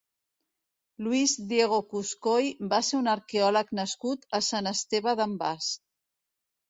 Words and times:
Luis 1.07 1.33
Diego 1.51 1.77
Cuscoy 1.91 2.49
va 2.73 2.79
ser 2.89 2.97
un 3.03 3.11
arqueòleg 3.13 3.71
nascut 3.81 4.27
a 4.39 4.41
Sant 4.51 4.71
Esteve 4.75 5.15
d'en 5.21 5.37
Bas. 5.45 5.69